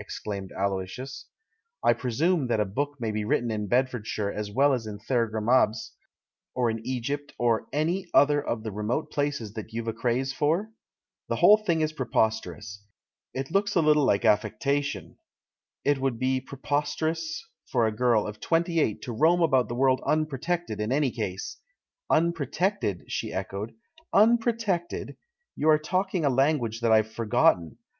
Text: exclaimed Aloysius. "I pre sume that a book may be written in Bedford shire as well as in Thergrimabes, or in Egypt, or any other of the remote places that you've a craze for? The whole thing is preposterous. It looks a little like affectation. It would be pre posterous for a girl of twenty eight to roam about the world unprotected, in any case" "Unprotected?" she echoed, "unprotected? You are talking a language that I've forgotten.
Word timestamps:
exclaimed 0.00 0.52
Aloysius. 0.52 1.26
"I 1.82 1.92
pre 1.92 2.12
sume 2.12 2.46
that 2.46 2.60
a 2.60 2.64
book 2.64 2.98
may 3.00 3.10
be 3.10 3.24
written 3.24 3.50
in 3.50 3.66
Bedford 3.66 4.06
shire 4.06 4.30
as 4.30 4.48
well 4.48 4.72
as 4.72 4.86
in 4.86 5.00
Thergrimabes, 5.00 5.90
or 6.54 6.70
in 6.70 6.78
Egypt, 6.86 7.34
or 7.36 7.66
any 7.72 8.06
other 8.14 8.40
of 8.40 8.62
the 8.62 8.70
remote 8.70 9.10
places 9.10 9.54
that 9.54 9.72
you've 9.72 9.88
a 9.88 9.92
craze 9.92 10.32
for? 10.32 10.70
The 11.28 11.34
whole 11.34 11.56
thing 11.56 11.80
is 11.80 11.92
preposterous. 11.92 12.84
It 13.34 13.50
looks 13.50 13.74
a 13.74 13.80
little 13.82 14.04
like 14.04 14.24
affectation. 14.24 15.18
It 15.84 16.00
would 16.00 16.16
be 16.20 16.40
pre 16.42 16.58
posterous 16.58 17.42
for 17.66 17.84
a 17.84 17.90
girl 17.90 18.24
of 18.24 18.38
twenty 18.38 18.78
eight 18.78 19.02
to 19.02 19.12
roam 19.12 19.42
about 19.42 19.66
the 19.68 19.74
world 19.74 20.00
unprotected, 20.06 20.80
in 20.80 20.92
any 20.92 21.10
case" 21.10 21.56
"Unprotected?" 22.18 23.02
she 23.08 23.32
echoed, 23.32 23.74
"unprotected? 24.12 25.16
You 25.56 25.68
are 25.70 25.76
talking 25.76 26.24
a 26.24 26.30
language 26.30 26.80
that 26.82 26.92
I've 26.92 27.10
forgotten. 27.10 27.78